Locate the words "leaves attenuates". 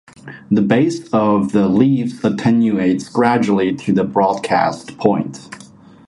1.67-3.07